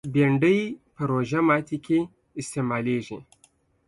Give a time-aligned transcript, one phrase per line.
[0.13, 0.59] بېنډۍ
[0.93, 1.99] په روژه ماتي کې
[2.41, 3.17] استعمالېږي